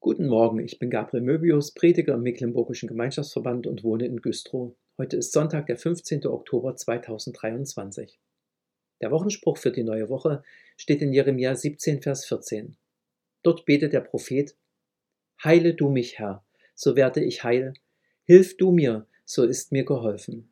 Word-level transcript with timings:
Guten 0.00 0.28
Morgen, 0.28 0.60
ich 0.60 0.78
bin 0.78 0.90
Gabriel 0.90 1.24
Möbius, 1.24 1.74
Prediger 1.74 2.14
im 2.14 2.22
Mecklenburgischen 2.22 2.88
Gemeinschaftsverband 2.88 3.66
und 3.66 3.82
wohne 3.82 4.06
in 4.06 4.18
Güstrow. 4.22 4.76
Heute 4.96 5.16
ist 5.16 5.32
Sonntag, 5.32 5.66
der 5.66 5.76
15. 5.76 6.24
Oktober 6.24 6.76
2023. 6.76 8.20
Der 9.00 9.10
Wochenspruch 9.10 9.58
für 9.58 9.72
die 9.72 9.82
neue 9.82 10.08
Woche 10.08 10.44
steht 10.76 11.02
in 11.02 11.12
Jeremia 11.12 11.56
17, 11.56 12.00
Vers 12.00 12.26
14. 12.26 12.76
Dort 13.42 13.64
betet 13.64 13.92
der 13.92 14.02
Prophet, 14.02 14.56
Heile 15.42 15.74
du 15.74 15.88
mich, 15.90 16.20
Herr, 16.20 16.44
so 16.76 16.94
werde 16.94 17.24
ich 17.24 17.42
heil, 17.42 17.74
hilf 18.22 18.56
du 18.56 18.70
mir, 18.70 19.08
so 19.24 19.42
ist 19.42 19.72
mir 19.72 19.84
geholfen. 19.84 20.48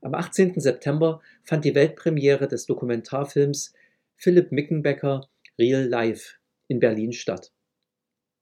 Am 0.00 0.14
18. 0.14 0.58
September 0.58 1.22
fand 1.44 1.64
die 1.64 1.76
Weltpremiere 1.76 2.48
des 2.48 2.66
Dokumentarfilms 2.66 3.72
Philipp 4.16 4.50
Mickenbecker 4.50 5.28
Real 5.60 5.86
Life 5.86 6.34
in 6.66 6.80
Berlin 6.80 7.12
statt. 7.12 7.52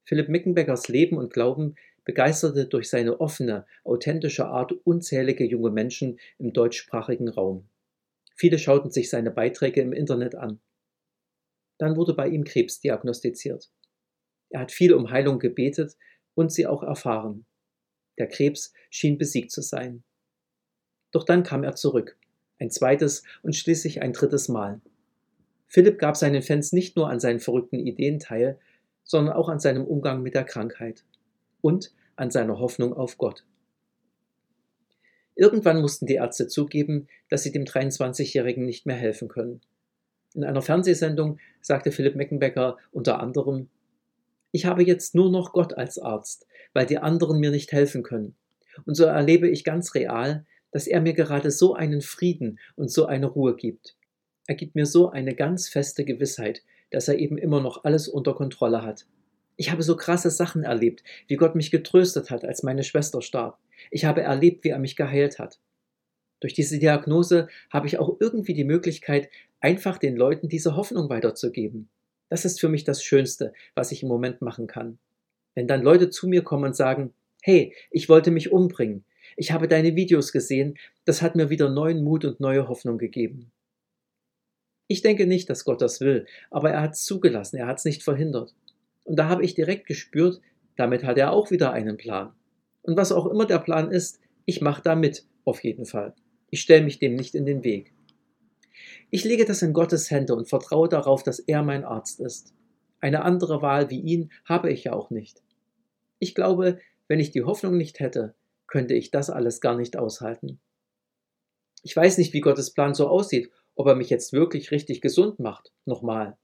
Philipp 0.05 0.29
Mickenbeckers 0.29 0.89
Leben 0.89 1.17
und 1.17 1.33
Glauben 1.33 1.77
begeisterte 2.05 2.67
durch 2.67 2.91
seine 2.91 3.21
offene, 3.21 3.67
authentische 3.85 4.47
Art 4.47 4.73
unzählige 4.85 5.45
junge 5.45 5.71
Menschen 5.71 6.19
im 6.39 6.53
deutschsprachigen 6.53 7.29
Raum. 7.29 7.69
Viele 8.37 8.59
schauten 8.59 8.91
sich 8.91 9.09
seine 9.11 9.31
Beiträge 9.31 9.81
im 9.81 9.93
Internet 9.93 10.35
an. 10.35 10.61
Dann 11.79 11.97
wurde 11.97 12.15
bei 12.15 12.29
ihm 12.29 12.45
Krebs 12.45 12.81
diagnostiziert. 12.81 13.71
Er 14.51 14.61
hat 14.61 14.73
viel 14.73 14.93
um 14.93 15.11
Heilung 15.11 15.39
gebetet 15.39 15.97
und 16.35 16.53
sie 16.53 16.67
auch 16.67 16.83
erfahren. 16.83 17.47
Der 18.19 18.29
Krebs 18.29 18.73
schien 18.91 19.19
besiegt 19.19 19.51
zu 19.51 19.63
sein. 19.63 20.05
Doch 21.11 21.25
dann 21.25 21.43
kam 21.43 21.65
er 21.65 21.75
zurück, 21.75 22.17
ein 22.59 22.71
zweites 22.71 23.25
und 23.43 23.57
schließlich 23.57 24.03
ein 24.03 24.13
drittes 24.13 24.49
Mal. 24.49 24.81
Philipp 25.67 25.99
gab 25.99 26.17
seinen 26.17 26.43
Fans 26.43 26.73
nicht 26.73 26.97
nur 26.97 27.09
an 27.09 27.19
seinen 27.19 27.41
verrückten 27.41 27.79
Ideen 27.79 28.21
teil, 28.21 28.59
sondern 29.05 29.35
auch 29.35 29.49
an 29.49 29.61
seinem 29.61 29.85
Umgang 29.85 30.23
mit 30.23 30.35
der 30.35 30.45
Krankheit 30.45 31.05
und 31.61 31.93
an 32.17 32.31
seiner 32.31 32.59
Hoffnung 32.59 32.95
auf 32.95 33.19
Gott. 33.19 33.45
Irgendwann 35.37 35.81
mussten 35.81 36.07
die 36.07 36.15
Ärzte 36.15 36.47
zugeben, 36.49 37.09
dass 37.29 37.43
sie 37.43 37.53
dem 37.53 37.65
23-Jährigen 37.65 38.65
nicht 38.65 38.87
mehr 38.87 38.97
helfen 38.97 39.29
können. 39.29 39.61
In 40.35 40.45
einer 40.45 40.63
Fernsehsendung 40.63 41.39
sagte 41.61 41.93
Philipp 41.93 42.17
Meckenbecker 42.17 42.77
unter 42.93 43.21
anderem, 43.21 43.69
ich 44.53 44.67
habe 44.67 44.85
jetzt 44.85 45.15
nur 45.15 45.31
noch 45.31 45.53
Gott 45.53 45.77
als 45.77 45.99
Arzt, 45.99 46.47
weil 46.73 46.87
die 46.87 46.99
anderen 46.99 47.41
mir 47.41 47.51
nicht 47.51 47.73
helfen 47.73 48.03
können. 48.03 48.37
Und 48.87 48.95
so 48.95 49.05
erlebe 49.05 49.49
ich 49.49 49.65
ganz 49.65 49.95
real, 49.95 50.47
dass 50.71 50.87
er 50.87 51.01
mir 51.01 51.13
gerade 51.13 51.51
so 51.51 51.75
einen 51.75 52.01
Frieden 52.01 52.59
und 52.77 52.91
so 52.91 53.07
eine 53.07 53.27
Ruhe 53.27 53.57
gibt. 53.57 53.97
Er 54.47 54.55
gibt 54.55 54.75
mir 54.75 54.87
so 54.87 55.11
eine 55.11 55.35
ganz 55.35 55.69
feste 55.69 56.05
Gewissheit, 56.05 56.63
dass 56.91 57.09
er 57.09 57.19
eben 57.19 57.39
immer 57.39 57.61
noch 57.61 57.85
alles 57.85 58.09
unter 58.09 58.35
Kontrolle 58.35 58.83
hat. 58.83 59.07
Ich 59.57 59.71
habe 59.71 59.83
so 59.83 59.97
krasse 59.97 60.31
Sachen 60.31 60.65
erlebt, 60.65 61.03
wie 61.29 61.37
Gott 61.37 61.55
mich 61.55 61.71
getröstet 61.71 62.31
hat, 62.31 62.45
als 62.45 62.63
meine 62.63 62.83
Schwester 62.83 63.23
starb. 63.23 63.59
Ich 63.91 64.05
habe 64.05 64.23
erlebt, 64.23 64.65
wie 64.65 64.71
er 64.71 64.79
mich 64.79 64.97
geheilt 64.97 65.39
hat. 65.39 65.61
Durch 66.41 66.53
diese 66.53 66.79
Diagnose 66.79 67.49
habe 67.71 67.87
ich 67.87 67.99
auch 67.99 68.17
irgendwie 68.21 68.55
die 68.55 68.65
Möglichkeit, 68.65 69.31
einfach 69.61 69.97
den 69.97 70.17
Leuten 70.17 70.49
diese 70.49 70.77
Hoffnung 70.77 71.09
weiterzugeben. 71.09 71.89
Das 72.29 72.45
ist 72.45 72.61
für 72.61 72.69
mich 72.69 72.85
das 72.85 73.03
Schönste, 73.03 73.53
was 73.75 73.93
ich 73.93 74.03
im 74.03 74.09
Moment 74.09 74.43
machen 74.43 74.67
kann. 74.67 74.99
Wenn 75.55 75.69
dann 75.69 75.83
Leute 75.83 76.11
zu 76.11 76.29
mir 76.29 76.43
kommen 76.43 76.65
und 76.65 76.77
sagen, 76.77 77.15
hey, 77.43 77.75
ich 77.91 78.09
wollte 78.09 78.31
mich 78.31 78.53
umbringen, 78.53 79.05
ich 79.37 79.53
habe 79.53 79.69
deine 79.69 79.97
Videos 79.97 80.33
gesehen, 80.33 80.77
das 81.05 81.23
hat 81.23 81.35
mir 81.35 81.49
wieder 81.49 81.71
neuen 81.71 82.03
Mut 82.05 82.25
und 82.25 82.41
neue 82.41 82.69
Hoffnung 82.69 82.99
gegeben. 82.99 83.53
Ich 84.87 85.03
denke 85.03 85.27
nicht, 85.27 85.49
dass 85.49 85.65
Gott 85.65 85.81
das 85.81 86.01
will, 86.01 86.27
aber 86.51 86.71
er 86.71 86.83
hat 86.83 86.93
es 86.93 87.05
zugelassen, 87.05 87.57
er 87.57 87.67
hat 87.67 87.79
es 87.79 87.85
nicht 87.85 88.03
verhindert. 88.03 88.55
Und 89.05 89.17
da 89.17 89.29
habe 89.29 89.45
ich 89.45 89.55
direkt 89.55 89.87
gespürt, 89.87 90.41
damit 90.77 91.05
hat 91.05 91.19
er 91.19 91.33
auch 91.33 91.51
wieder 91.51 91.73
einen 91.73 91.97
Plan. 91.97 92.35
Und 92.83 92.97
was 92.97 93.13
auch 93.13 93.27
immer 93.27 93.47
der 93.47 93.59
Plan 93.61 93.91
ist, 93.91 94.21
ich 94.45 94.61
mache 94.61 94.83
da 94.83 94.95
mit, 94.95 95.27
auf 95.45 95.65
jeden 95.65 95.87
Fall. 95.87 96.15
Ich 96.51 96.61
stelle 96.61 96.85
mich 96.85 96.99
dem 96.99 97.15
nicht 97.15 97.35
in 97.35 97.47
den 97.47 97.65
Weg. 97.65 97.95
Ich 99.11 99.25
lege 99.25 99.45
das 99.45 99.63
in 99.63 99.73
Gottes 99.73 100.11
Hände 100.11 100.35
und 100.35 100.49
vertraue 100.49 100.89
darauf, 100.89 101.23
dass 101.23 101.39
er 101.39 101.63
mein 101.63 101.85
Arzt 101.85 102.21
ist. 102.21 102.53
Eine 103.01 103.23
andere 103.23 103.63
Wahl 103.63 103.91
wie 103.91 104.01
ihn 104.01 104.31
habe 104.45 104.71
ich 104.71 104.85
ja 104.85 104.93
auch 104.93 105.11
nicht. 105.11 105.43
Ich 106.19 106.35
glaube, 106.35 106.79
wenn 107.09 107.21
ich 107.21 107.31
die 107.31 107.45
Hoffnung 107.45 107.77
nicht 107.77 108.01
hätte, 108.01 108.35
könnte 108.67 108.95
ich 108.95 109.11
das 109.11 109.31
alles 109.31 109.61
gar 109.61 109.77
nicht 109.77 109.97
aushalten. 109.97 110.61
Ich 111.83 111.95
weiß 111.95 112.19
nicht, 112.19 112.33
wie 112.33 112.41
Gottes 112.41 112.73
Plan 112.73 112.95
so 112.95 113.09
aussieht 113.09 113.51
ob 113.75 113.87
er 113.87 113.95
mich 113.95 114.11
jetzt 114.11 114.33
wirklich 114.33 114.71
richtig 114.71 115.01
gesund 115.01 115.41
macht, 115.41 115.73
nochmal. 115.85 116.37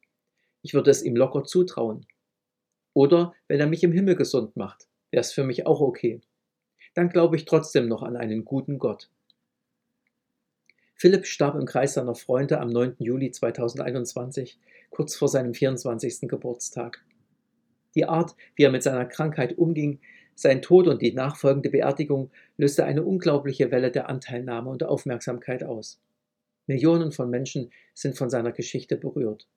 Ich 0.63 0.75
würde 0.75 0.91
es 0.91 1.03
ihm 1.03 1.17
locker 1.17 1.45
zutrauen. 1.45 2.07
Oder 2.93 3.35
wenn 3.49 3.61
er 3.61 3.67
mich 3.67 3.83
im 3.85 3.93
Himmel 3.93 4.17
gesund 4.17 4.57
macht, 4.57 4.89
wäre 5.11 5.21
es 5.21 5.33
für 5.33 5.45
mich 5.45 5.67
auch 5.67 5.81
okay. 5.81 6.21
Dann 6.95 7.09
glaube 7.09 7.37
ich 7.37 7.45
trotzdem 7.45 7.89
noch 7.89 8.03
an 8.03 8.17
einen 8.17 8.45
guten 8.45 8.79
Gott. 8.79 9.11
Philipp 10.95 11.25
starb 11.27 11.55
im 11.55 11.65
Kreis 11.65 11.95
seiner 11.95 12.15
Freunde 12.15 12.61
am 12.61 12.69
9. 12.69 12.97
Juli 12.99 13.31
2021, 13.31 14.59
kurz 14.91 15.17
vor 15.17 15.29
seinem 15.29 15.55
24. 15.55 16.29
Geburtstag. 16.29 17.03
Die 17.95 18.05
Art, 18.05 18.35
wie 18.55 18.65
er 18.65 18.71
mit 18.71 18.83
seiner 18.83 19.07
Krankheit 19.07 19.57
umging, 19.57 20.01
sein 20.35 20.63
Tod 20.63 20.89
und 20.89 21.01
die 21.03 21.13
nachfolgende 21.13 21.71
Beerdigung 21.71 22.31
löste 22.57 22.85
eine 22.85 23.03
unglaubliche 23.03 23.71
Welle 23.71 23.91
der 23.91 24.09
Anteilnahme 24.09 24.71
und 24.71 24.85
Aufmerksamkeit 24.85 25.65
aus. 25.65 26.01
Millionen 26.71 27.11
von 27.11 27.29
Menschen 27.31 27.73
sind 27.95 28.17
von 28.17 28.31
seiner 28.31 28.53
Geschichte 28.53 28.97
berührt. 28.97 29.49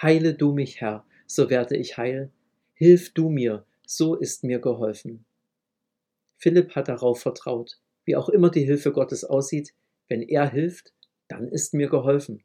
Heile 0.00 0.32
du 0.32 0.52
mich, 0.52 0.80
Herr, 0.80 1.04
so 1.26 1.50
werde 1.50 1.76
ich 1.76 1.98
heil. 1.98 2.32
Hilf 2.72 3.12
du 3.12 3.28
mir, 3.28 3.66
so 3.84 4.14
ist 4.14 4.44
mir 4.44 4.60
geholfen. 4.60 5.26
Philipp 6.38 6.74
hat 6.74 6.88
darauf 6.88 7.20
vertraut, 7.20 7.82
wie 8.06 8.16
auch 8.16 8.30
immer 8.30 8.50
die 8.50 8.64
Hilfe 8.64 8.92
Gottes 8.92 9.24
aussieht, 9.24 9.74
wenn 10.08 10.22
er 10.22 10.50
hilft, 10.50 10.94
dann 11.28 11.48
ist 11.48 11.74
mir 11.74 11.90
geholfen. 11.90 12.42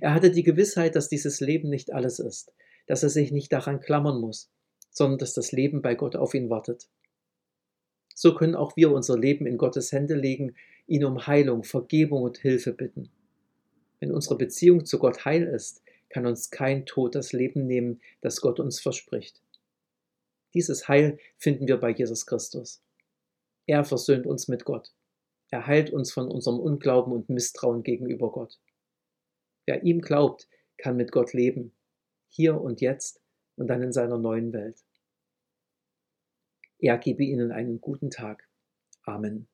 Er 0.00 0.12
hatte 0.12 0.32
die 0.32 0.42
Gewissheit, 0.42 0.96
dass 0.96 1.08
dieses 1.08 1.38
Leben 1.38 1.70
nicht 1.70 1.92
alles 1.92 2.18
ist, 2.18 2.52
dass 2.88 3.04
er 3.04 3.08
sich 3.08 3.30
nicht 3.30 3.52
daran 3.52 3.78
klammern 3.78 4.20
muss, 4.20 4.50
sondern 4.90 5.18
dass 5.18 5.32
das 5.32 5.52
Leben 5.52 5.80
bei 5.80 5.94
Gott 5.94 6.16
auf 6.16 6.34
ihn 6.34 6.50
wartet. 6.50 6.88
So 8.16 8.34
können 8.34 8.56
auch 8.56 8.76
wir 8.76 8.90
unser 8.90 9.16
Leben 9.16 9.46
in 9.46 9.58
Gottes 9.58 9.92
Hände 9.92 10.16
legen 10.16 10.56
ihn 10.86 11.04
um 11.04 11.26
Heilung, 11.26 11.64
Vergebung 11.64 12.22
und 12.22 12.38
Hilfe 12.38 12.72
bitten. 12.72 13.10
Wenn 14.00 14.12
unsere 14.12 14.36
Beziehung 14.36 14.84
zu 14.84 14.98
Gott 14.98 15.24
heil 15.24 15.44
ist, 15.44 15.82
kann 16.08 16.26
uns 16.26 16.50
kein 16.50 16.86
Tod 16.86 17.14
das 17.14 17.32
Leben 17.32 17.66
nehmen, 17.66 18.00
das 18.20 18.40
Gott 18.40 18.60
uns 18.60 18.80
verspricht. 18.80 19.40
Dieses 20.54 20.88
Heil 20.88 21.18
finden 21.38 21.66
wir 21.66 21.78
bei 21.78 21.90
Jesus 21.90 22.26
Christus. 22.26 22.82
Er 23.66 23.84
versöhnt 23.84 24.26
uns 24.26 24.48
mit 24.48 24.64
Gott. 24.64 24.92
Er 25.50 25.66
heilt 25.66 25.90
uns 25.90 26.12
von 26.12 26.30
unserem 26.30 26.58
Unglauben 26.58 27.12
und 27.12 27.28
Misstrauen 27.28 27.82
gegenüber 27.82 28.30
Gott. 28.30 28.58
Wer 29.66 29.82
ihm 29.84 30.00
glaubt, 30.00 30.48
kann 30.76 30.96
mit 30.96 31.12
Gott 31.12 31.32
leben, 31.32 31.72
hier 32.28 32.60
und 32.60 32.80
jetzt 32.80 33.20
und 33.56 33.68
dann 33.68 33.82
in 33.82 33.92
seiner 33.92 34.18
neuen 34.18 34.52
Welt. 34.52 34.82
Er 36.78 36.98
gebe 36.98 37.22
Ihnen 37.22 37.52
einen 37.52 37.80
guten 37.80 38.10
Tag. 38.10 38.48
Amen. 39.04 39.51